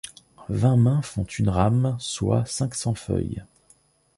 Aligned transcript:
Vingt 0.49 0.77
mains 0.77 1.03
font 1.03 1.25
une 1.25 1.49
rame, 1.49 1.95
soit 1.99 2.43
cinq-cents 2.47 2.95
feuilles. 2.95 3.43